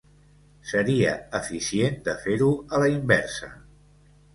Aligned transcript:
Seria 0.69 1.11
eficient 1.41 2.03
de 2.11 2.19
fer-ho 2.27 2.51
a 2.79 2.85
la 2.87 2.93
inversa. 2.99 3.57